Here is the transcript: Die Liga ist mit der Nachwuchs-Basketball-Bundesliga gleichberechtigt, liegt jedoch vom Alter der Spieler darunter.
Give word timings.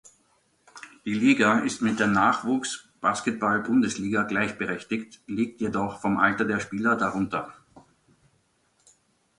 Die 1.05 1.13
Liga 1.13 1.59
ist 1.59 1.83
mit 1.83 1.99
der 1.99 2.07
Nachwuchs-Basketball-Bundesliga 2.07 4.23
gleichberechtigt, 4.23 5.19
liegt 5.27 5.61
jedoch 5.61 6.01
vom 6.01 6.17
Alter 6.17 6.45
der 6.45 6.59
Spieler 6.59 6.95
darunter. 6.95 7.53